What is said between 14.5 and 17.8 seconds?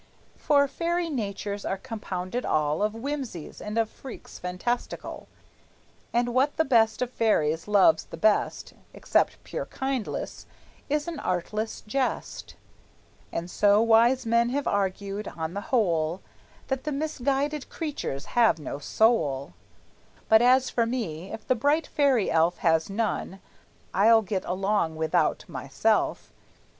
argued, on the whole, That the misguided